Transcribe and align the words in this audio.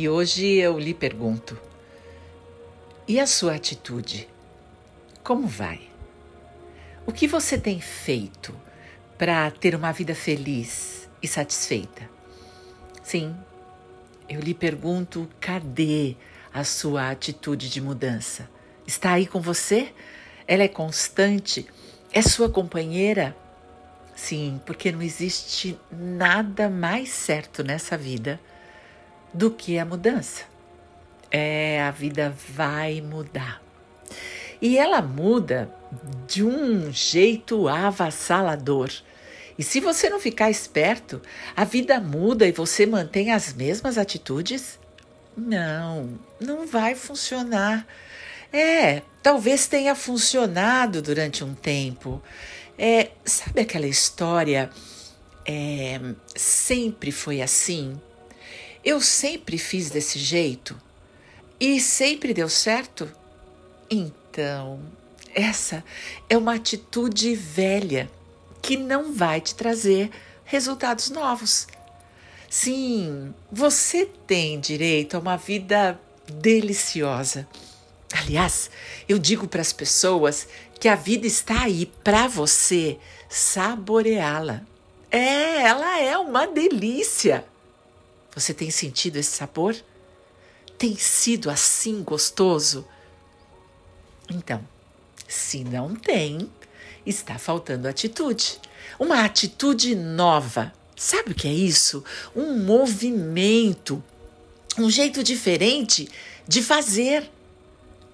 E 0.00 0.08
hoje 0.08 0.46
eu 0.46 0.78
lhe 0.78 0.94
pergunto: 0.94 1.60
e 3.06 3.20
a 3.20 3.26
sua 3.26 3.56
atitude? 3.56 4.26
Como 5.22 5.46
vai? 5.46 5.78
O 7.04 7.12
que 7.12 7.28
você 7.28 7.58
tem 7.58 7.82
feito 7.82 8.58
para 9.18 9.50
ter 9.50 9.74
uma 9.74 9.92
vida 9.92 10.14
feliz 10.14 11.06
e 11.22 11.28
satisfeita? 11.28 12.08
Sim, 13.02 13.36
eu 14.26 14.40
lhe 14.40 14.54
pergunto: 14.54 15.28
cadê 15.38 16.16
a 16.50 16.64
sua 16.64 17.10
atitude 17.10 17.68
de 17.68 17.82
mudança? 17.82 18.48
Está 18.86 19.12
aí 19.12 19.26
com 19.26 19.42
você? 19.42 19.92
Ela 20.48 20.62
é 20.62 20.68
constante? 20.68 21.66
É 22.10 22.22
sua 22.22 22.48
companheira? 22.48 23.36
Sim, 24.16 24.62
porque 24.64 24.90
não 24.90 25.02
existe 25.02 25.78
nada 25.92 26.70
mais 26.70 27.10
certo 27.10 27.62
nessa 27.62 27.98
vida 27.98 28.40
do 29.32 29.50
que 29.50 29.78
a 29.78 29.84
mudança. 29.84 30.44
É, 31.30 31.82
a 31.82 31.90
vida 31.90 32.34
vai 32.48 33.00
mudar. 33.00 33.62
E 34.60 34.76
ela 34.76 35.00
muda 35.00 35.72
de 36.26 36.44
um 36.44 36.92
jeito 36.92 37.68
avassalador. 37.68 38.90
E 39.58 39.62
se 39.62 39.80
você 39.80 40.08
não 40.08 40.18
ficar 40.18 40.50
esperto, 40.50 41.20
a 41.56 41.64
vida 41.64 42.00
muda 42.00 42.46
e 42.46 42.52
você 42.52 42.86
mantém 42.86 43.30
as 43.32 43.52
mesmas 43.52 43.98
atitudes? 43.98 44.78
Não, 45.36 46.18
não 46.40 46.66
vai 46.66 46.94
funcionar. 46.94 47.86
É, 48.52 49.02
talvez 49.22 49.66
tenha 49.66 49.94
funcionado 49.94 51.00
durante 51.00 51.44
um 51.44 51.54
tempo, 51.54 52.20
é, 52.82 53.10
sabe 53.24 53.60
aquela 53.60 53.86
história? 53.86 54.70
É, 55.46 56.00
sempre 56.34 57.12
foi 57.12 57.42
assim. 57.42 58.00
Eu 58.84 59.00
sempre 59.00 59.58
fiz 59.58 59.90
desse 59.90 60.18
jeito 60.18 60.80
e 61.58 61.80
sempre 61.80 62.32
deu 62.32 62.48
certo. 62.48 63.10
Então, 63.90 64.80
essa 65.34 65.84
é 66.28 66.36
uma 66.36 66.54
atitude 66.54 67.34
velha 67.34 68.10
que 68.62 68.76
não 68.76 69.12
vai 69.12 69.40
te 69.40 69.54
trazer 69.54 70.10
resultados 70.44 71.10
novos. 71.10 71.66
Sim, 72.48 73.34
você 73.52 74.06
tem 74.26 74.58
direito 74.58 75.16
a 75.16 75.20
uma 75.20 75.36
vida 75.36 76.00
deliciosa. 76.26 77.46
Aliás, 78.12 78.70
eu 79.08 79.18
digo 79.18 79.46
para 79.46 79.60
as 79.60 79.72
pessoas 79.72 80.48
que 80.80 80.88
a 80.88 80.96
vida 80.96 81.26
está 81.26 81.62
aí 81.62 81.86
para 82.02 82.26
você 82.26 82.98
saboreá-la. 83.28 84.62
É, 85.10 85.62
ela 85.62 86.00
é 86.00 86.16
uma 86.18 86.46
delícia. 86.46 87.44
Você 88.34 88.54
tem 88.54 88.70
sentido 88.70 89.16
esse 89.16 89.30
sabor? 89.30 89.76
Tem 90.78 90.96
sido 90.96 91.50
assim 91.50 92.02
gostoso? 92.02 92.86
Então, 94.30 94.66
se 95.28 95.64
não 95.64 95.94
tem, 95.94 96.50
está 97.04 97.38
faltando 97.38 97.88
atitude. 97.88 98.60
Uma 98.98 99.24
atitude 99.24 99.94
nova. 99.94 100.72
Sabe 100.96 101.32
o 101.32 101.34
que 101.34 101.48
é 101.48 101.52
isso? 101.52 102.04
Um 102.34 102.58
movimento, 102.58 104.02
um 104.78 104.90
jeito 104.90 105.22
diferente 105.22 106.08
de 106.46 106.62
fazer. 106.62 107.30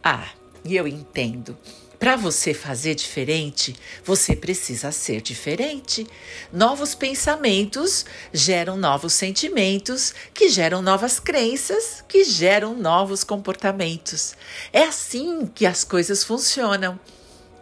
Ah, 0.03 0.29
e 0.65 0.77
eu 0.77 0.87
entendo. 0.87 1.57
Para 1.99 2.15
você 2.15 2.53
fazer 2.53 2.95
diferente, 2.95 3.75
você 4.05 4.37
precisa 4.37 4.93
ser 4.93 5.23
diferente. 5.23 6.07
Novos 6.53 6.95
pensamentos 6.95 8.05
geram 8.33 8.77
novos 8.77 9.15
sentimentos, 9.15 10.15
que 10.35 10.51
geram 10.51 10.83
novas 10.83 11.19
crenças, 11.19 12.05
que 12.07 12.23
geram 12.23 12.75
novos 12.75 13.25
comportamentos. 13.25 14.35
É 14.73 14.83
assim 14.83 15.47
que 15.47 15.65
as 15.65 15.85
coisas 15.85 16.23
funcionam. 16.23 17.01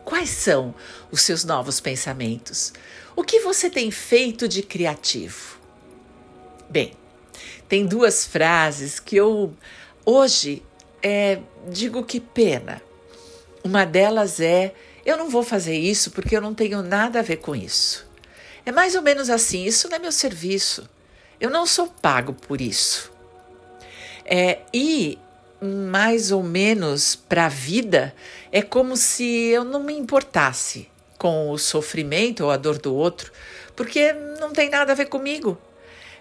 Quais 0.05 0.31
são 0.31 0.75
os 1.13 1.23
seus 1.23 1.45
novos 1.45 1.79
pensamentos? 1.79 2.73
O 3.15 3.23
que 3.23 3.39
você 3.39 3.71
tem 3.71 3.91
feito 3.93 4.49
de 4.49 4.63
criativo? 4.63 5.59
Bem, 6.69 6.93
tem 7.69 7.87
duas 7.87 8.27
frases 8.27 8.99
que 8.99 9.15
eu 9.15 9.55
hoje 10.05 10.61
é, 11.01 11.39
digo 11.69 12.03
que 12.03 12.19
pena 12.19 12.83
uma 13.65 13.87
delas 13.87 14.39
é: 14.39 14.75
eu 15.05 15.17
não 15.17 15.31
vou 15.31 15.43
fazer 15.43 15.77
isso 15.77 16.11
porque 16.11 16.37
eu 16.37 16.41
não 16.41 16.55
tenho 16.55 16.83
nada 16.83 17.19
a 17.19 17.23
ver 17.23 17.39
com 17.39 17.57
isso. 17.57 18.07
É 18.65 18.71
mais 18.71 18.95
ou 18.95 19.03
menos 19.03 19.31
assim: 19.31 19.65
isso 19.65 19.89
não 19.89 19.97
é 19.97 19.99
meu 19.99 20.13
serviço. 20.13 20.89
Eu 21.41 21.51
não 21.51 21.67
sou 21.67 21.89
pago 21.89 22.35
por 22.35 22.61
isso. 22.61 23.11
É, 24.25 24.59
e 24.73 25.19
mais 25.61 26.31
ou 26.31 26.43
menos 26.43 27.17
para 27.17 27.47
a 27.47 27.49
vida 27.49 28.15
é 28.53 28.63
como 28.63 28.97
se 28.97 29.25
eu 29.25 29.65
não 29.65 29.83
me 29.83 29.95
importasse 29.95 30.89
com 31.19 31.51
o 31.51 31.59
sofrimento 31.59 32.45
ou 32.45 32.51
a 32.51 32.57
dor 32.57 32.79
do 32.79 32.95
outro, 32.95 33.33
porque 33.75 34.13
não 34.13 34.53
tem 34.53 34.69
nada 34.69 34.93
a 34.93 34.95
ver 34.95 35.07
comigo. 35.07 35.59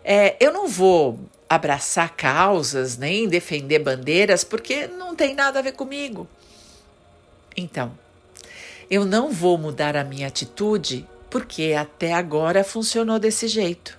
É, 0.03 0.35
eu 0.39 0.51
não 0.51 0.67
vou 0.67 1.19
abraçar 1.49 2.15
causas 2.15 2.97
nem 2.97 3.27
defender 3.27 3.79
bandeiras 3.79 4.43
porque 4.43 4.87
não 4.87 5.15
tem 5.15 5.33
nada 5.35 5.59
a 5.59 5.61
ver 5.61 5.73
comigo. 5.73 6.27
Então, 7.55 7.97
eu 8.89 9.05
não 9.05 9.31
vou 9.31 9.57
mudar 9.57 9.95
a 9.95 10.03
minha 10.03 10.27
atitude 10.27 11.07
porque 11.29 11.73
até 11.77 12.13
agora 12.13 12.63
funcionou 12.63 13.17
desse 13.17 13.47
jeito. 13.47 13.97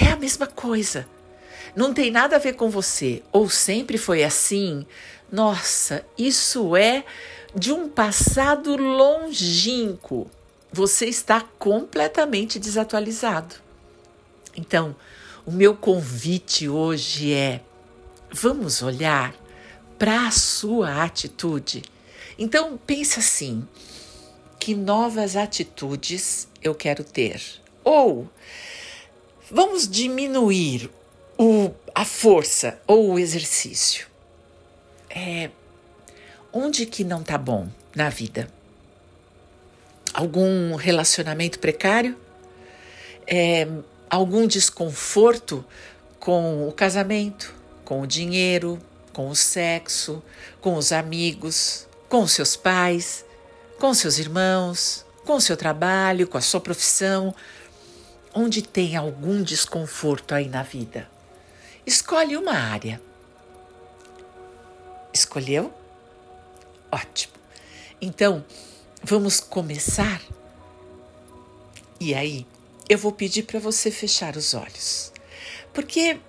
É 0.00 0.06
a 0.06 0.16
mesma 0.16 0.46
coisa. 0.46 1.08
Não 1.74 1.92
tem 1.92 2.10
nada 2.10 2.36
a 2.36 2.38
ver 2.38 2.54
com 2.54 2.70
você, 2.70 3.22
ou 3.32 3.50
sempre 3.50 3.98
foi 3.98 4.22
assim. 4.22 4.86
Nossa, 5.30 6.04
isso 6.16 6.76
é 6.76 7.04
de 7.54 7.72
um 7.72 7.88
passado 7.88 8.76
longínquo. 8.76 10.30
Você 10.72 11.06
está 11.06 11.40
completamente 11.58 12.58
desatualizado. 12.58 13.56
Então, 14.56 14.94
o 15.44 15.50
meu 15.50 15.74
convite 15.74 16.68
hoje 16.68 17.32
é: 17.32 17.60
vamos 18.30 18.82
olhar 18.82 19.34
para 19.98 20.28
a 20.28 20.30
sua 20.30 21.02
atitude 21.02 21.82
então 22.38 22.78
pense 22.86 23.18
assim: 23.18 23.66
que 24.58 24.74
novas 24.74 25.36
atitudes 25.36 26.46
eu 26.62 26.74
quero 26.74 27.02
ter? 27.02 27.42
Ou 27.82 28.28
vamos 29.50 29.88
diminuir 29.88 30.90
o, 31.38 31.70
a 31.94 32.04
força 32.04 32.78
ou 32.86 33.12
o 33.12 33.18
exercício. 33.18 34.06
É, 35.08 35.50
onde 36.52 36.84
que 36.84 37.02
não 37.02 37.22
tá 37.22 37.38
bom 37.38 37.68
na 37.94 38.10
vida? 38.10 38.48
Algum 40.12 40.74
relacionamento 40.74 41.58
precário? 41.58 42.16
É, 43.26 43.66
algum 44.10 44.46
desconforto 44.46 45.64
com 46.18 46.68
o 46.68 46.72
casamento, 46.72 47.54
com 47.84 48.02
o 48.02 48.06
dinheiro, 48.06 48.78
com 49.12 49.28
o 49.28 49.36
sexo, 49.36 50.22
com 50.60 50.74
os 50.74 50.92
amigos, 50.92 51.87
com 52.08 52.26
seus 52.26 52.56
pais, 52.56 53.24
com 53.78 53.92
seus 53.94 54.18
irmãos, 54.18 55.04
com 55.24 55.38
seu 55.38 55.56
trabalho, 55.56 56.26
com 56.26 56.38
a 56.38 56.40
sua 56.40 56.60
profissão, 56.60 57.34
onde 58.34 58.62
tem 58.62 58.96
algum 58.96 59.42
desconforto 59.42 60.34
aí 60.34 60.48
na 60.48 60.62
vida. 60.62 61.08
Escolhe 61.86 62.36
uma 62.36 62.52
área. 62.52 63.00
Escolheu? 65.12 65.72
Ótimo. 66.90 67.34
Então, 68.00 68.44
vamos 69.02 69.40
começar? 69.40 70.22
E 72.00 72.14
aí, 72.14 72.46
eu 72.88 72.96
vou 72.96 73.12
pedir 73.12 73.42
para 73.42 73.58
você 73.58 73.90
fechar 73.90 74.36
os 74.36 74.54
olhos. 74.54 75.12
Porque 75.74 76.20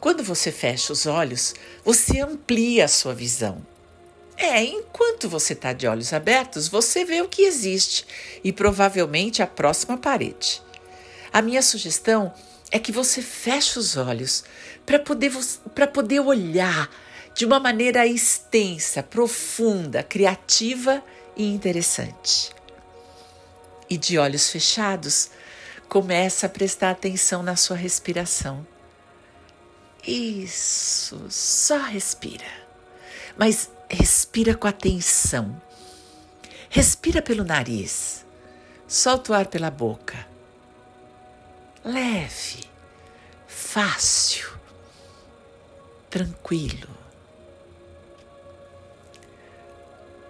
quando 0.00 0.22
você 0.22 0.50
fecha 0.50 0.92
os 0.92 1.06
olhos, 1.06 1.54
você 1.84 2.20
amplia 2.20 2.86
a 2.86 2.88
sua 2.88 3.14
visão. 3.14 3.64
É, 4.36 4.62
enquanto 4.62 5.28
você 5.28 5.52
está 5.52 5.72
de 5.72 5.86
olhos 5.86 6.12
abertos, 6.12 6.68
você 6.68 7.04
vê 7.04 7.20
o 7.20 7.28
que 7.28 7.42
existe 7.42 8.04
e 8.42 8.52
provavelmente 8.52 9.42
a 9.42 9.46
próxima 9.46 9.96
parede. 9.96 10.60
A 11.32 11.40
minha 11.40 11.62
sugestão 11.62 12.32
é 12.70 12.78
que 12.78 12.90
você 12.90 13.22
feche 13.22 13.78
os 13.78 13.96
olhos 13.96 14.44
para 14.84 14.98
poder, 14.98 15.32
poder 15.92 16.20
olhar 16.20 16.90
de 17.34 17.44
uma 17.44 17.58
maneira 17.58 18.06
extensa, 18.06 19.02
profunda, 19.02 20.02
criativa 20.02 21.02
e 21.36 21.44
interessante. 21.44 22.50
E 23.88 23.96
de 23.96 24.18
olhos 24.18 24.50
fechados, 24.50 25.30
começa 25.88 26.46
a 26.46 26.48
prestar 26.48 26.90
atenção 26.90 27.42
na 27.42 27.56
sua 27.56 27.76
respiração. 27.76 28.66
Isso, 30.06 31.26
só 31.30 31.78
respira. 31.78 32.46
Mas 33.36 33.70
Respira 33.94 34.56
com 34.56 34.66
atenção. 34.66 35.54
Respira 36.68 37.22
pelo 37.22 37.44
nariz. 37.44 38.26
Solta 38.88 39.30
o 39.30 39.34
ar 39.36 39.46
pela 39.46 39.70
boca. 39.70 40.26
Leve, 41.84 42.64
fácil. 43.46 44.52
tranquilo. 46.10 46.88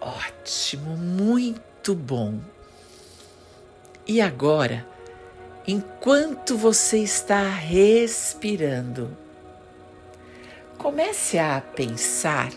Ótimo, 0.01 0.97
muito 0.97 1.95
bom. 1.95 2.41
E 4.07 4.21
agora, 4.21 4.87
enquanto 5.67 6.57
você 6.57 6.99
está 6.99 7.49
respirando, 7.49 9.17
comece 10.79 11.39
a 11.39 11.63
pensar 11.63 12.51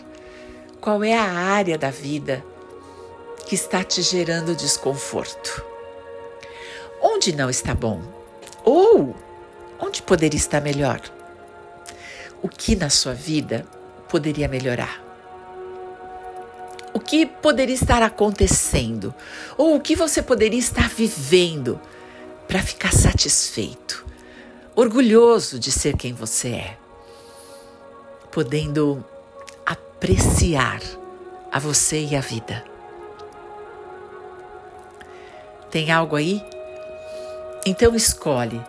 qual 0.80 1.02
é 1.02 1.16
a 1.16 1.24
área 1.24 1.76
da 1.76 1.90
vida 1.90 2.44
que 3.46 3.54
está 3.54 3.82
te 3.82 4.02
gerando 4.02 4.54
desconforto. 4.54 5.64
Onde 7.00 7.34
não 7.34 7.48
está 7.48 7.74
bom? 7.74 8.02
Ou 8.64 9.16
onde 9.80 10.02
poderia 10.02 10.36
estar 10.36 10.60
melhor? 10.60 11.00
O 12.42 12.48
que 12.48 12.76
na 12.76 12.90
sua 12.90 13.14
vida 13.14 13.64
poderia 14.08 14.48
melhorar? 14.48 15.02
O 16.92 17.00
que 17.00 17.24
poderia 17.24 17.74
estar 17.74 18.02
acontecendo? 18.02 19.14
Ou 19.56 19.76
o 19.76 19.80
que 19.80 19.96
você 19.96 20.20
poderia 20.20 20.58
estar 20.58 20.88
vivendo 20.88 21.80
para 22.46 22.62
ficar 22.62 22.92
satisfeito, 22.92 24.06
orgulhoso 24.74 25.58
de 25.58 25.70
ser 25.70 25.96
quem 25.96 26.14
você 26.14 26.48
é, 26.48 26.78
podendo 28.30 29.04
apreciar 29.98 30.80
a 31.50 31.58
você 31.58 32.04
e 32.04 32.14
a 32.14 32.20
vida? 32.20 32.64
Tem 35.72 35.90
algo 35.90 36.14
aí? 36.14 36.40
Então 37.66 37.96
escolhe. 37.96 38.64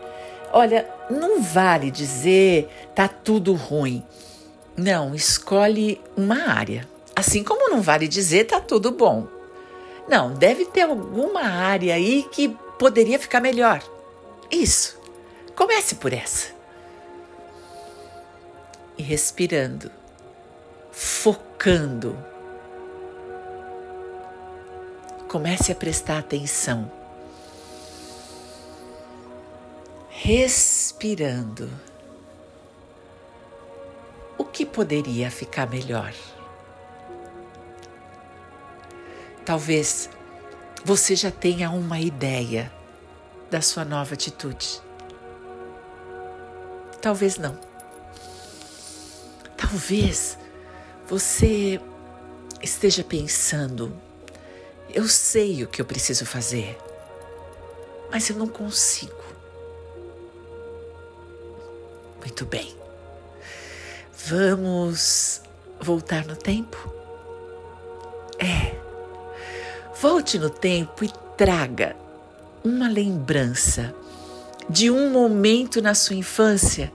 Olha, 0.51 0.89
não 1.07 1.39
vale 1.39 1.91
dizer 1.91 2.67
tá 2.95 3.07
tudo 3.07 3.53
ruim. 3.53 4.03
Não, 4.75 5.13
escolhe 5.13 6.01
uma 6.17 6.49
área. 6.51 6.89
Assim 7.15 7.43
como 7.43 7.69
não 7.69 7.79
vale 7.79 8.07
dizer 8.07 8.45
tá 8.45 8.59
tudo 8.59 8.89
bom. 8.89 9.27
Não, 10.07 10.33
deve 10.33 10.65
ter 10.65 10.81
alguma 10.81 11.43
área 11.43 11.93
aí 11.93 12.27
que 12.31 12.49
poderia 12.79 13.19
ficar 13.19 13.39
melhor. 13.39 13.83
Isso. 14.49 14.99
Comece 15.55 15.93
por 15.93 16.11
essa. 16.11 16.47
E 18.97 19.03
respirando, 19.03 19.91
focando 20.99 22.17
Comece 25.29 25.71
a 25.71 25.75
prestar 25.75 26.17
atenção. 26.17 26.91
Respirando. 30.09 31.69
O 34.39 34.43
que 34.43 34.65
poderia 34.65 35.29
ficar 35.29 35.69
melhor? 35.69 36.11
Talvez 39.45 40.09
você 40.83 41.15
já 41.15 41.29
tenha 41.29 41.69
uma 41.69 41.99
ideia 41.99 42.71
da 43.51 43.61
sua 43.61 43.85
nova 43.85 44.15
atitude. 44.15 44.81
Talvez 46.99 47.37
não. 47.37 47.55
Talvez 49.55 50.39
você 51.09 51.81
esteja 52.61 53.03
pensando 53.03 53.91
eu 54.93 55.07
sei 55.07 55.63
o 55.63 55.67
que 55.67 55.81
eu 55.81 55.85
preciso 55.85 56.25
fazer, 56.25 56.77
mas 58.11 58.29
eu 58.29 58.35
não 58.35 58.47
consigo. 58.47 59.23
Muito 62.19 62.45
bem. 62.45 62.75
Vamos 64.25 65.41
voltar 65.79 66.25
no 66.25 66.35
tempo? 66.35 66.91
É. 68.39 68.75
Volte 70.01 70.39
no 70.39 70.49
tempo 70.49 71.05
e 71.05 71.11
traga 71.37 71.95
uma 72.63 72.89
lembrança 72.89 73.93
de 74.67 74.89
um 74.89 75.11
momento 75.11 75.81
na 75.81 75.93
sua 75.93 76.15
infância 76.15 76.91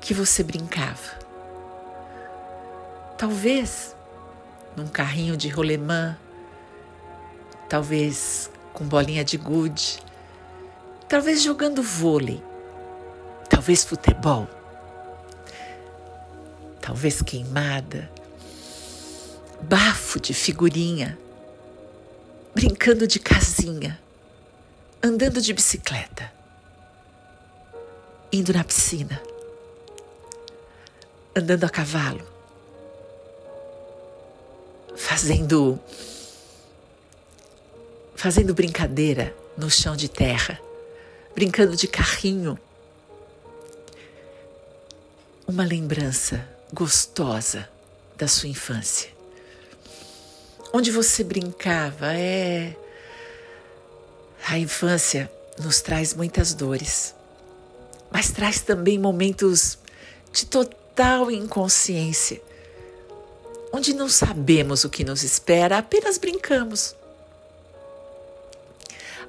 que 0.00 0.14
você 0.14 0.42
brincava. 0.42 1.25
Talvez 3.18 3.96
num 4.76 4.86
carrinho 4.86 5.36
de 5.36 5.48
rolemã 5.48 6.16
talvez 7.68 8.50
com 8.72 8.84
bolinha 8.84 9.24
de 9.24 9.36
gude, 9.36 9.98
talvez 11.08 11.42
jogando 11.42 11.82
vôlei, 11.82 12.42
talvez 13.48 13.84
futebol, 13.84 14.48
talvez 16.80 17.22
queimada, 17.22 18.10
bafo 19.62 20.20
de 20.20 20.34
figurinha, 20.34 21.18
brincando 22.54 23.06
de 23.06 23.18
casinha, 23.18 23.98
andando 25.02 25.40
de 25.40 25.52
bicicleta, 25.52 26.32
indo 28.32 28.52
na 28.52 28.62
piscina, 28.62 29.20
andando 31.34 31.64
a 31.64 31.68
cavalo, 31.68 32.35
fazendo 34.96 35.78
fazendo 38.16 38.54
brincadeira 38.54 39.36
no 39.56 39.70
chão 39.70 39.94
de 39.94 40.08
terra, 40.08 40.58
brincando 41.34 41.76
de 41.76 41.86
carrinho. 41.86 42.58
Uma 45.46 45.64
lembrança 45.64 46.44
gostosa 46.72 47.68
da 48.16 48.26
sua 48.26 48.48
infância. 48.48 49.10
Onde 50.72 50.90
você 50.90 51.22
brincava 51.22 52.14
é. 52.14 52.74
A 54.48 54.58
infância 54.58 55.30
nos 55.58 55.80
traz 55.80 56.14
muitas 56.14 56.54
dores, 56.54 57.14
mas 58.10 58.30
traz 58.30 58.60
também 58.60 58.98
momentos 58.98 59.78
de 60.32 60.46
total 60.46 61.30
inconsciência, 61.30 62.40
onde 63.72 63.94
não 63.94 64.08
sabemos 64.08 64.84
o 64.84 64.90
que 64.90 65.04
nos 65.04 65.22
espera, 65.22 65.78
apenas 65.78 66.18
brincamos 66.18 66.94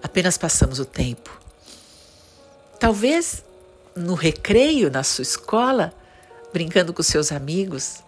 apenas 0.01 0.37
passamos 0.37 0.79
o 0.79 0.85
tempo. 0.85 1.39
Talvez 2.79 3.43
no 3.95 4.13
recreio 4.13 4.91
na 4.91 5.03
sua 5.03 5.23
escola, 5.23 5.93
brincando 6.53 6.93
com 6.93 7.03
seus 7.03 7.31
amigos, 7.31 8.03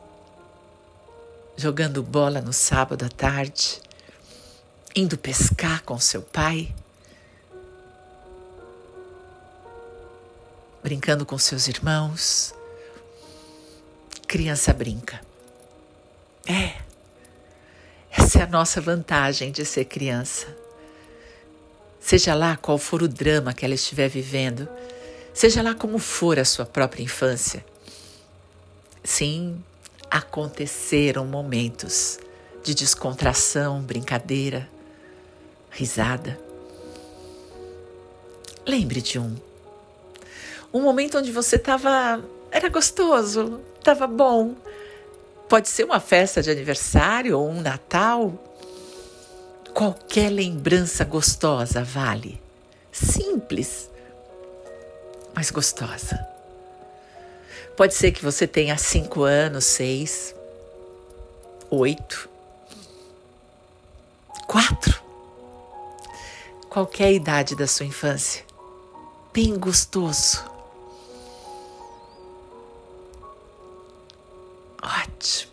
jogando 1.57 2.01
bola 2.03 2.41
no 2.41 2.53
sábado 2.53 3.05
à 3.05 3.09
tarde, 3.09 3.81
indo 4.95 5.17
pescar 5.17 5.83
com 5.83 5.99
seu 5.99 6.21
pai, 6.21 6.73
brincando 10.83 11.25
com 11.25 11.37
seus 11.37 11.67
irmãos. 11.67 12.53
Criança 14.27 14.71
brinca. 14.71 15.28
É, 16.47 16.73
essa 18.11 18.39
é 18.39 18.43
a 18.43 18.47
nossa 18.47 18.81
vantagem 18.81 19.51
de 19.51 19.65
ser 19.65 19.85
criança. 19.85 20.47
Seja 21.99 22.33
lá 22.33 22.57
qual 22.57 22.77
for 22.77 23.03
o 23.03 23.07
drama 23.07 23.53
que 23.53 23.65
ela 23.65 23.75
estiver 23.75 24.07
vivendo, 24.07 24.67
seja 25.33 25.61
lá 25.61 25.75
como 25.75 25.99
for 25.99 26.39
a 26.39 26.45
sua 26.45 26.65
própria 26.65 27.03
infância. 27.03 27.63
Sim, 29.03 29.63
aconteceram 30.09 31.25
momentos 31.25 32.19
de 32.63 32.73
descontração, 32.73 33.81
brincadeira, 33.81 34.67
risada. 35.69 36.39
Lembre 38.65 39.01
de 39.01 39.19
um. 39.19 39.35
Um 40.73 40.81
momento 40.81 41.17
onde 41.17 41.31
você 41.31 41.55
estava. 41.55 42.23
Era 42.51 42.69
gostoso, 42.69 43.59
estava 43.77 44.07
bom. 44.07 44.55
Pode 45.49 45.67
ser 45.67 45.83
uma 45.83 45.99
festa 45.99 46.41
de 46.41 46.49
aniversário 46.49 47.37
ou 47.37 47.49
um 47.49 47.59
Natal 47.59 48.33
Qualquer 49.73 50.29
lembrança 50.29 51.05
gostosa 51.05 51.83
vale. 51.83 52.41
Simples, 52.91 53.89
mas 55.33 55.51
gostosa. 55.51 56.19
Pode 57.77 57.93
ser 57.93 58.11
que 58.11 58.21
você 58.21 58.45
tenha 58.45 58.77
cinco 58.77 59.23
anos, 59.23 59.63
seis, 59.63 60.35
oito, 61.69 62.29
quatro. 64.47 65.01
Qualquer 66.69 67.13
idade 67.13 67.55
da 67.55 67.67
sua 67.67 67.85
infância. 67.85 68.43
Bem 69.31 69.57
gostoso. 69.57 70.43
Ótimo. 74.81 75.51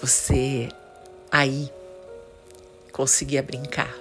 Você 0.00 0.68
aí 1.30 1.70
conseguia 2.92 3.42
brincar. 3.42 3.94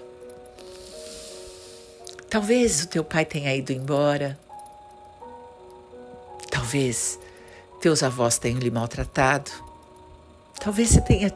Talvez 2.29 2.83
o 2.83 2.87
teu 2.87 3.03
pai 3.03 3.25
tenha 3.25 3.55
ido 3.55 3.71
embora. 3.71 4.39
Talvez 6.49 7.19
teus 7.81 8.03
avós 8.03 8.37
tenham 8.37 8.59
lhe 8.59 8.71
maltratado. 8.71 9.51
Talvez 10.59 10.89
você 10.89 11.01
tenha 11.01 11.33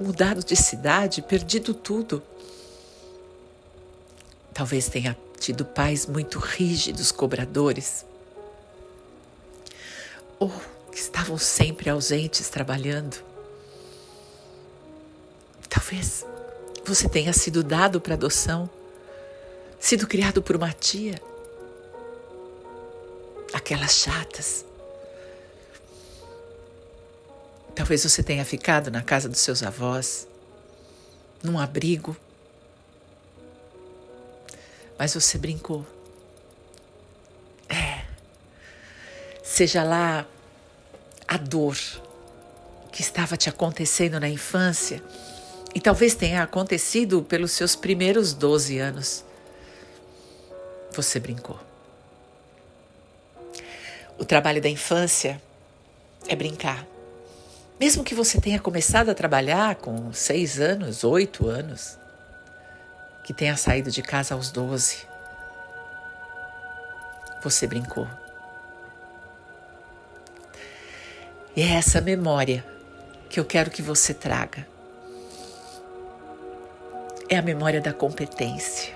mudado 0.00 0.44
de 0.44 0.56
cidade, 0.56 1.22
perdido 1.22 1.72
tudo. 1.72 2.22
Talvez 4.52 4.88
tenha 4.88 5.16
tido 5.38 5.64
pais 5.64 6.06
muito 6.06 6.38
rígidos, 6.38 7.10
cobradores. 7.10 8.04
Ou 10.38 10.50
que 10.90 10.98
estavam 10.98 11.36
sempre 11.36 11.90
ausentes 11.90 12.48
trabalhando. 12.48 13.16
Talvez 15.68 16.24
você 16.84 17.08
tenha 17.08 17.32
sido 17.32 17.64
dado 17.64 18.00
para 18.00 18.14
adoção, 18.14 18.70
sido 19.80 20.06
criado 20.06 20.42
por 20.42 20.54
uma 20.54 20.72
tia. 20.72 21.20
Aquelas 23.52 23.94
chatas. 23.96 24.64
Talvez 27.74 28.04
você 28.04 28.22
tenha 28.22 28.44
ficado 28.44 28.90
na 28.90 29.02
casa 29.02 29.28
dos 29.28 29.40
seus 29.40 29.62
avós, 29.62 30.28
num 31.42 31.58
abrigo. 31.58 32.16
Mas 34.96 35.14
você 35.14 35.36
brincou. 35.36 35.84
Seja 39.54 39.84
lá 39.84 40.26
a 41.28 41.36
dor 41.36 41.76
que 42.90 43.00
estava 43.00 43.36
te 43.36 43.48
acontecendo 43.48 44.18
na 44.18 44.28
infância 44.28 45.00
e 45.72 45.80
talvez 45.80 46.16
tenha 46.16 46.42
acontecido 46.42 47.22
pelos 47.22 47.52
seus 47.52 47.76
primeiros 47.76 48.34
12 48.34 48.80
anos. 48.80 49.24
Você 50.90 51.20
brincou. 51.20 51.56
O 54.18 54.24
trabalho 54.24 54.60
da 54.60 54.68
infância 54.68 55.40
é 56.26 56.34
brincar. 56.34 56.84
Mesmo 57.78 58.02
que 58.02 58.12
você 58.12 58.40
tenha 58.40 58.58
começado 58.58 59.10
a 59.10 59.14
trabalhar 59.14 59.76
com 59.76 60.12
seis 60.12 60.58
anos, 60.58 61.04
oito 61.04 61.46
anos, 61.46 61.96
que 63.22 63.32
tenha 63.32 63.56
saído 63.56 63.88
de 63.88 64.02
casa 64.02 64.34
aos 64.34 64.50
doze, 64.50 65.06
você 67.40 67.68
brincou. 67.68 68.08
E 71.56 71.62
é 71.62 71.74
essa 71.74 72.00
memória 72.00 72.64
que 73.30 73.38
eu 73.38 73.44
quero 73.44 73.70
que 73.70 73.80
você 73.80 74.12
traga 74.12 74.66
é 77.28 77.36
a 77.36 77.42
memória 77.42 77.80
da 77.80 77.92
competência. 77.92 78.92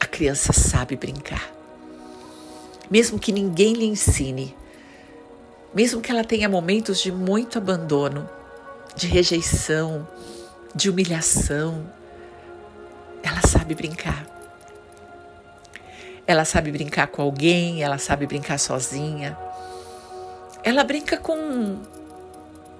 A 0.00 0.06
criança 0.06 0.52
sabe 0.52 0.96
brincar. 0.96 1.52
Mesmo 2.90 3.18
que 3.18 3.30
ninguém 3.30 3.74
lhe 3.74 3.84
ensine, 3.84 4.56
mesmo 5.74 6.00
que 6.00 6.10
ela 6.10 6.24
tenha 6.24 6.48
momentos 6.48 7.00
de 7.00 7.12
muito 7.12 7.56
abandono, 7.56 8.28
de 8.96 9.06
rejeição, 9.06 10.06
de 10.74 10.90
humilhação, 10.90 11.86
ela 13.22 13.40
sabe 13.46 13.74
brincar. 13.74 14.26
Ela 16.26 16.44
sabe 16.44 16.70
brincar 16.70 17.06
com 17.08 17.22
alguém, 17.22 17.82
ela 17.82 17.98
sabe 17.98 18.26
brincar 18.26 18.58
sozinha. 18.58 19.36
Ela 20.64 20.84
brinca 20.84 21.16
com 21.16 21.34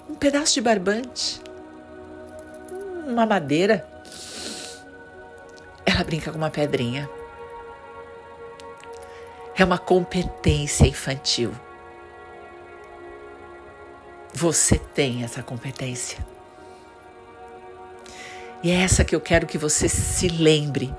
um 0.09 0.15
pedaço 0.15 0.55
de 0.55 0.61
barbante, 0.61 1.41
uma 3.07 3.27
madeira, 3.27 3.87
ela 5.85 6.05
brinca 6.05 6.31
com 6.31 6.39
uma 6.39 6.51
pedrinha. 6.51 7.09
É 9.57 9.65
uma 9.65 9.79
competência 9.79 10.87
infantil. 10.87 11.53
Você 14.33 14.79
tem 14.79 15.23
essa 15.23 15.43
competência. 15.43 16.25
E 18.63 18.71
é 18.71 18.77
essa 18.77 19.05
que 19.05 19.15
eu 19.15 19.21
quero 19.21 19.47
que 19.47 19.59
você 19.59 19.89
se 19.89 20.29
lembre. 20.29 20.95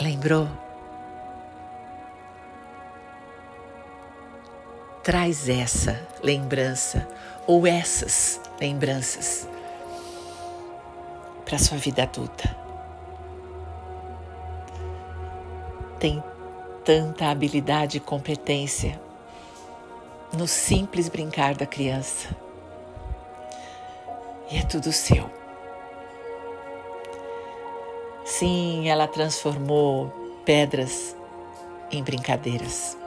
Lembrou? 0.00 0.65
Traz 5.06 5.48
essa 5.48 6.04
lembrança 6.20 7.06
ou 7.46 7.64
essas 7.64 8.40
lembranças 8.60 9.46
para 11.44 11.58
sua 11.58 11.78
vida 11.78 12.02
adulta. 12.02 12.56
Tem 16.00 16.20
tanta 16.84 17.26
habilidade 17.26 17.98
e 17.98 18.00
competência 18.00 19.00
no 20.36 20.48
simples 20.48 21.08
brincar 21.08 21.54
da 21.54 21.66
criança. 21.66 22.28
E 24.50 24.58
é 24.58 24.62
tudo 24.64 24.90
seu. 24.90 25.30
Sim, 28.24 28.88
ela 28.88 29.06
transformou 29.06 30.08
pedras 30.44 31.14
em 31.92 32.02
brincadeiras. 32.02 33.05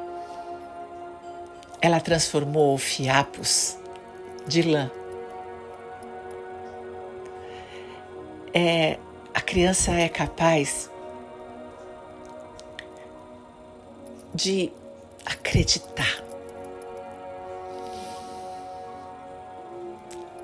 Ela 1.82 2.00
transformou 2.00 2.78
fiapos 2.78 3.78
de 4.48 4.62
lã 4.62 4.92
é, 8.54 8.98
a 9.34 9.42
criança 9.42 9.92
é 9.92 10.10
capaz 10.10 10.90
de 14.34 14.72
acreditar. 15.26 16.24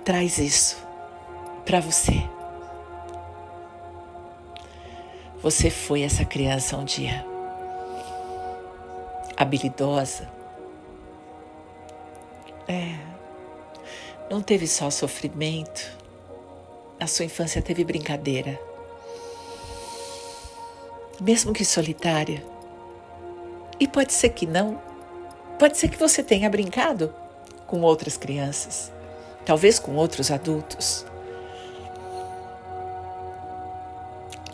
Traz 0.03 0.37
isso 0.37 0.77
para 1.65 1.79
você. 1.79 2.23
Você 5.41 5.69
foi 5.69 6.01
essa 6.01 6.25
criança 6.25 6.77
um 6.77 6.85
dia, 6.85 7.25
habilidosa. 9.37 10.27
É, 12.67 12.97
não 14.29 14.41
teve 14.41 14.67
só 14.67 14.89
sofrimento, 14.89 15.91
na 16.99 17.07
sua 17.07 17.25
infância 17.25 17.61
teve 17.61 17.83
brincadeira, 17.83 18.59
mesmo 21.21 21.53
que 21.53 21.63
solitária. 21.63 22.43
E 23.79 23.87
pode 23.87 24.13
ser 24.13 24.29
que 24.29 24.45
não. 24.45 24.81
Pode 25.59 25.77
ser 25.77 25.89
que 25.89 25.97
você 25.97 26.23
tenha 26.23 26.49
brincado 26.49 27.13
com 27.67 27.81
outras 27.81 28.17
crianças, 28.17 28.91
talvez 29.45 29.79
com 29.79 29.95
outros 29.95 30.31
adultos. 30.31 31.05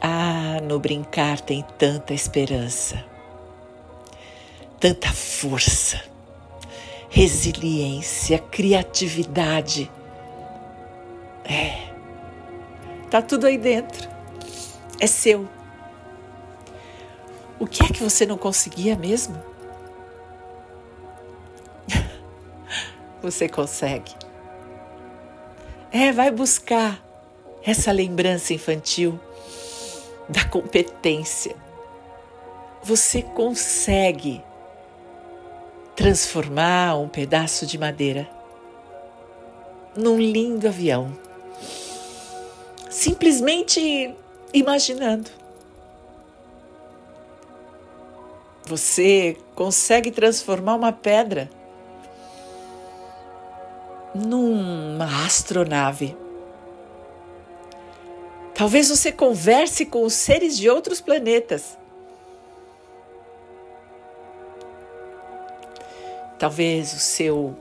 Ah, 0.01 0.59
no 0.63 0.79
brincar 0.79 1.39
tem 1.39 1.63
tanta 1.77 2.13
esperança, 2.13 3.03
tanta 4.79 5.11
força, 5.13 6.01
resiliência, 7.11 8.39
criatividade. 8.39 9.91
É. 11.43 11.91
Tá 13.09 13.21
tudo 13.21 13.45
aí 13.45 13.57
dentro. 13.57 14.09
É 14.97 15.05
seu. 15.05 15.47
O 17.59 17.67
que 17.67 17.83
é 17.83 17.87
que 17.89 18.01
você 18.01 18.25
não 18.25 18.37
conseguia 18.37 18.95
mesmo? 18.95 19.35
você 23.21 23.49
consegue. 23.49 24.15
É, 25.91 26.13
vai 26.13 26.31
buscar 26.31 27.03
essa 27.61 27.91
lembrança 27.91 28.53
infantil 28.53 29.19
da 30.29 30.45
competência. 30.45 31.57
Você 32.81 33.21
consegue 33.21 34.41
transformar 36.01 36.97
um 36.97 37.07
pedaço 37.07 37.63
de 37.63 37.77
madeira 37.77 38.27
num 39.95 40.17
lindo 40.17 40.67
avião 40.67 41.15
simplesmente 42.89 44.11
imaginando. 44.51 45.29
Você 48.65 49.37
consegue 49.53 50.09
transformar 50.09 50.73
uma 50.73 50.91
pedra 50.91 51.47
numa 54.15 55.23
astronave. 55.23 56.17
Talvez 58.55 58.89
você 58.89 59.11
converse 59.11 59.85
com 59.85 60.03
os 60.03 60.13
seres 60.13 60.57
de 60.57 60.67
outros 60.67 60.99
planetas. 60.99 61.77
Talvez 66.41 66.91
o 66.91 66.97
seu 66.97 67.55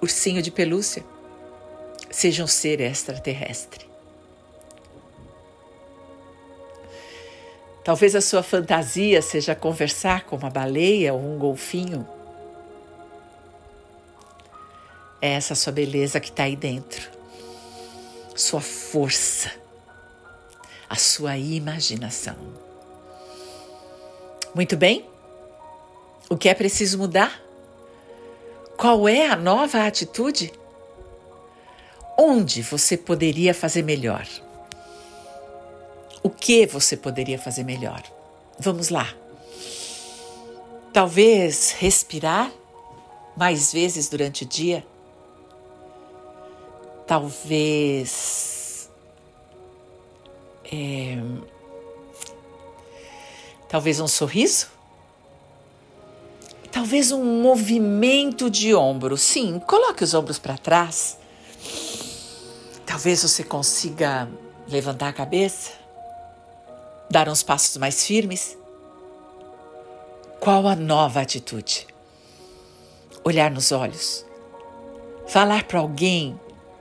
ursinho 0.00 0.40
de 0.40 0.50
pelúcia 0.50 1.04
seja 2.10 2.42
um 2.42 2.46
ser 2.46 2.80
extraterrestre. 2.80 3.86
Talvez 7.84 8.16
a 8.16 8.22
sua 8.22 8.42
fantasia 8.42 9.20
seja 9.20 9.54
conversar 9.54 10.24
com 10.24 10.34
uma 10.34 10.48
baleia 10.48 11.12
ou 11.12 11.20
um 11.20 11.38
golfinho. 11.38 12.08
É 15.20 15.32
essa 15.32 15.54
sua 15.54 15.74
beleza 15.74 16.18
que 16.18 16.30
está 16.30 16.44
aí 16.44 16.56
dentro, 16.56 17.10
sua 18.34 18.62
força, 18.62 19.52
a 20.88 20.96
sua 20.96 21.36
imaginação. 21.36 22.36
Muito 24.54 24.74
bem? 24.74 25.12
O 26.28 26.36
que 26.36 26.48
é 26.48 26.54
preciso 26.54 26.98
mudar? 26.98 27.42
Qual 28.76 29.08
é 29.08 29.28
a 29.28 29.36
nova 29.36 29.86
atitude? 29.86 30.52
Onde 32.18 32.62
você 32.62 32.96
poderia 32.96 33.52
fazer 33.54 33.82
melhor? 33.82 34.26
O 36.22 36.30
que 36.30 36.66
você 36.66 36.96
poderia 36.96 37.38
fazer 37.38 37.64
melhor? 37.64 38.02
Vamos 38.58 38.88
lá. 38.88 39.14
Talvez 40.92 41.72
respirar 41.72 42.50
mais 43.36 43.72
vezes 43.72 44.08
durante 44.08 44.44
o 44.44 44.46
dia. 44.46 44.86
Talvez. 47.06 48.88
É, 50.72 51.18
talvez 53.68 54.00
um 54.00 54.08
sorriso. 54.08 54.73
Talvez 56.74 57.10
um 57.12 57.40
movimento 57.40 58.50
de 58.50 58.74
ombro. 58.74 59.16
Sim, 59.16 59.58
coloque 59.60 60.04
os 60.04 60.12
ombros 60.12 60.38
para 60.38 60.58
trás 60.58 61.16
Talvez 62.94 63.24
você 63.24 63.42
consiga 63.42 64.28
levantar 64.68 65.08
a 65.08 65.12
cabeça, 65.12 65.72
dar 67.10 67.28
uns 67.28 67.42
passos 67.42 67.76
mais 67.76 68.06
firmes. 68.06 68.56
Qual 70.38 70.68
a 70.68 70.76
nova 70.76 71.20
atitude? 71.20 71.88
Olhar 73.24 73.50
nos 73.50 73.72
olhos, 73.72 74.24
falar 75.26 75.64
para 75.64 75.80
alguém 75.80 76.38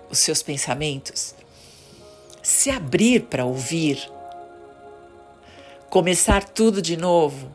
os 0.08 0.20
seus 0.20 0.44
pensamentos, 0.44 1.34
se 2.44 2.70
abrir 2.70 3.24
para 3.24 3.44
ouvir, 3.44 4.08
começar 5.90 6.44
tudo 6.44 6.80
de 6.80 6.96
novo. 6.96 7.54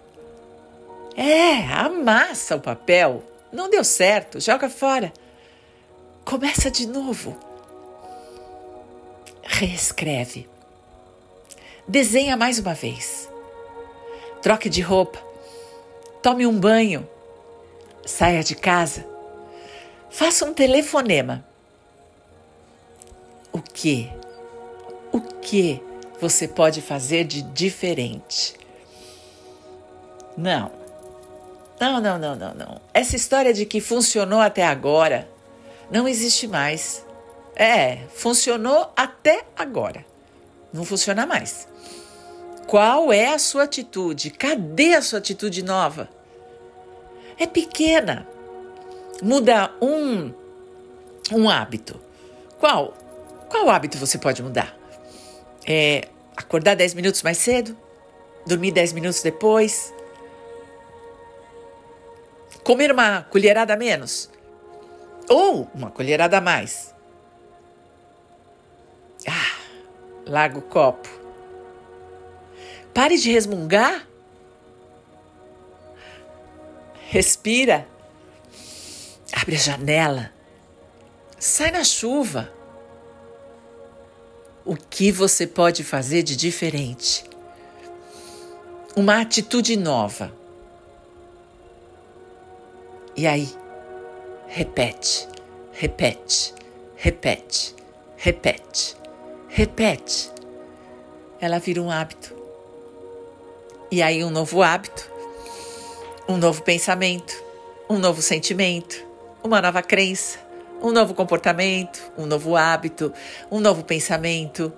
É, 1.19 1.65
amassa 1.75 2.55
o 2.55 2.61
papel. 2.61 3.25
Não 3.53 3.69
deu 3.69 3.83
certo, 3.83 4.39
joga 4.39 4.71
fora. 4.71 5.13
Começa 6.25 6.71
de 6.71 6.87
novo 6.87 7.37
reescreve. 9.59 10.49
Desenha 11.87 12.37
mais 12.37 12.61
uma 12.61 12.75
vez. 12.75 13.29
Troque 14.41 14.69
de 14.69 14.81
roupa. 14.81 15.19
Tome 16.23 16.47
um 16.47 16.59
banho. 16.59 17.09
Saia 18.07 18.45
de 18.45 18.55
casa. 18.55 19.05
Faça 20.11 20.45
um 20.45 20.55
telefonema. 20.55 21.45
O 23.53 23.61
que? 23.61 24.09
O 25.13 25.21
que 25.21 25.83
você 26.21 26.47
pode 26.47 26.81
fazer 26.81 27.25
de 27.25 27.43
diferente? 27.43 28.55
Não. 30.37 30.71
Não, 31.81 32.01
não, 32.01 32.19
não, 32.19 32.35
não, 32.35 32.55
não. 32.55 32.81
Essa 32.93 33.17
história 33.17 33.53
de 33.53 33.65
que 33.65 33.81
funcionou 33.81 34.41
até 34.41 34.65
agora 34.65 35.29
não 35.91 36.09
existe 36.09 36.47
mais. 36.47 37.05
É, 37.55 38.01
funcionou 38.15 38.93
até 38.97 39.45
agora. 39.57 40.05
Não 40.73 40.85
funciona 40.85 41.27
mais. 41.27 41.69
Qual 42.67 43.13
é 43.13 43.33
a 43.33 43.39
sua 43.39 43.63
atitude? 43.65 44.31
Cadê 44.31 44.95
a 44.95 45.03
sua 45.03 45.19
atitude 45.19 45.63
nova? 45.63 46.09
É 47.39 47.47
pequena. 47.47 48.27
Muda 49.23 49.71
um 49.81 50.33
um 51.33 51.49
hábito. 51.49 52.01
Qual? 52.59 52.95
Qual 53.49 53.69
hábito 53.71 53.99
você 53.99 54.19
pode 54.19 54.43
mudar? 54.43 54.77
É 55.67 56.09
acordar 56.37 56.75
10 56.75 56.95
minutos 56.95 57.23
mais 57.23 57.39
cedo? 57.39 57.77
Dormir 58.47 58.73
10 58.73 58.93
minutos 58.93 59.23
depois? 59.23 59.93
Comer 62.69 62.93
uma 62.93 63.23
colherada 63.23 63.73
a 63.73 63.77
menos? 63.79 64.29
Ou 65.27 65.71
uma 65.75 65.91
colherada 65.91 66.37
a 66.37 66.41
mais? 66.43 66.95
Larga 70.27 70.59
o 70.59 70.61
copo. 70.61 71.09
Pare 72.93 73.17
de 73.17 73.33
resmungar. 73.33 74.07
Respira. 77.07 77.89
Abre 79.33 79.55
a 79.55 79.59
janela. 79.59 80.31
Sai 81.39 81.71
na 81.71 81.83
chuva. 81.83 82.53
O 84.63 84.77
que 84.77 85.11
você 85.11 85.47
pode 85.47 85.83
fazer 85.83 86.23
de 86.23 86.37
diferente? 86.37 87.25
Uma 88.95 89.23
atitude 89.23 89.75
nova. 89.75 90.38
E 93.19 93.27
aí, 93.27 93.53
repete, 94.47 95.27
repete, 95.73 96.55
repete, 96.95 97.75
repete. 98.17 98.97
Repete. 99.49 100.31
Ela 101.41 101.59
vira 101.59 101.83
um 101.83 101.91
hábito. 101.91 102.33
E 103.91 104.01
aí, 104.01 104.23
um 104.23 104.31
novo 104.31 104.63
hábito, 104.63 105.11
um 106.29 106.37
novo 106.37 106.63
pensamento, 106.63 107.35
um 107.91 107.99
novo 107.99 108.23
sentimento, 108.23 109.05
uma 109.43 109.61
nova 109.61 109.83
crença, 109.83 110.39
um 110.81 110.93
novo 110.93 111.13
comportamento, 111.13 112.01
um 112.17 112.25
novo 112.25 112.57
hábito, 112.57 113.13
um 113.51 113.59
novo 113.59 113.83
pensamento. 113.83 114.73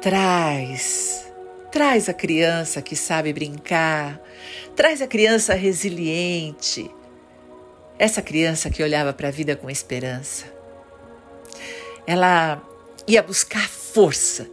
Traz, 0.00 1.23
traz 1.74 2.08
a 2.08 2.14
criança 2.14 2.80
que 2.80 2.96
sabe 2.96 3.32
brincar, 3.34 4.18
traz 4.74 5.02
a 5.02 5.06
criança 5.06 5.52
resiliente, 5.52 6.90
essa 7.98 8.22
criança 8.22 8.70
que 8.70 8.82
olhava 8.82 9.12
para 9.12 9.28
a 9.28 9.30
vida 9.30 9.54
com 9.54 9.68
esperança 9.68 10.54
ela 12.06 12.62
ia 13.06 13.22
buscar 13.22 13.68
força, 13.68 14.48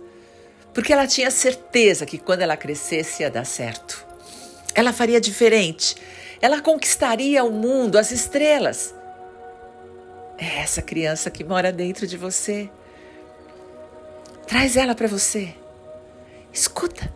porque 0.74 0.94
ela 0.94 1.08
tinha 1.08 1.30
certeza 1.30 2.06
que 2.06 2.18
quando 2.18 2.42
ela 2.42 2.56
crescesse 2.56 3.24
ia 3.24 3.30
dar 3.30 3.46
certo. 3.46 4.06
Ela 4.74 4.94
faria 4.94 5.20
diferente. 5.20 5.96
Ela 6.42 6.62
conquistaria 6.62 7.44
o 7.44 7.52
mundo, 7.52 7.98
as 7.98 8.12
estrelas. 8.12 8.96
É 10.38 10.60
essa 10.60 10.82
criança 10.82 11.30
que 11.30 11.44
mora 11.44 11.72
dentro 11.72 12.08
de 12.08 12.18
você. 12.18 12.70
Traz 14.48 14.78
ela 14.78 14.96
para 14.96 15.08
você. 15.08 15.54
Escuta. 16.54 17.12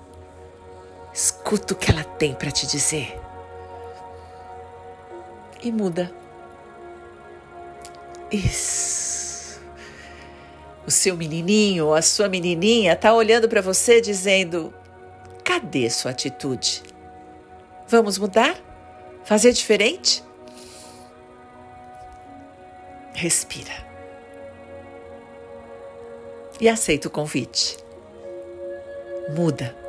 Escuta 1.14 1.74
o 1.74 1.78
que 1.78 1.92
ela 1.92 2.04
tem 2.04 2.34
para 2.34 2.52
te 2.52 2.68
dizer. 2.68 3.20
E 5.62 5.72
muda. 5.72 6.12
Isso 8.32 9.06
o 10.86 10.92
seu 10.92 11.18
menininho 11.18 11.94
a 11.94 12.02
sua 12.02 12.30
menininha 12.30 12.94
está 12.94 13.14
olhando 13.14 13.50
para 13.50 13.62
você 13.62 14.00
dizendo: 14.00 14.74
cadê 15.44 15.90
sua 15.90 16.12
atitude? 16.12 16.84
Vamos 17.88 18.18
mudar? 18.18 18.56
Fazer 19.24 19.52
diferente? 19.52 20.24
Respira. 23.14 23.74
E 26.60 26.70
aceita 26.70 27.08
o 27.08 27.12
convite. 27.12 27.78
Muda. 29.30 29.85